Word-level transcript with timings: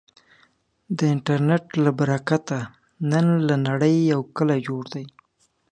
د 0.97 0.99
انټرنټ 1.13 1.65
له 1.83 1.91
برکته، 1.99 2.57
نن 3.11 3.25
له 3.47 3.55
نړې 3.67 3.93
یو 4.11 4.21
کلی 4.35 4.59
جوړ 4.67 4.83
دی. 4.93 5.05